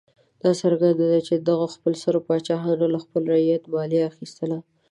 دا 0.43 0.51
څرګنده 0.61 1.05
ده 1.11 1.19
چې 1.27 1.33
دغو 1.35 1.65
خپلسرو 1.75 2.25
پاچاهانو 2.27 2.85
له 2.93 2.99
خپل 3.03 3.21
رعیت 3.33 3.63
مالیه 3.73 4.03
اخیستله. 4.11 4.57